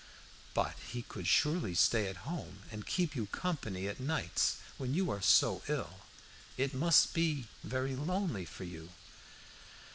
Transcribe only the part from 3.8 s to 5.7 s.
at nights, when you are so